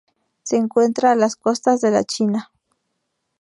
Se 0.41 0.57
encuentran 0.57 1.11
a 1.11 1.15
las 1.15 1.35
costas 1.35 1.79
de 1.79 1.91
la 1.91 2.03
China. 2.03 2.49